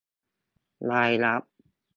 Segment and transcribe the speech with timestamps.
[0.91, 1.43] รายรับ